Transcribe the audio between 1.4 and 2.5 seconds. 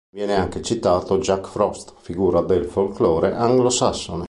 Frost, figura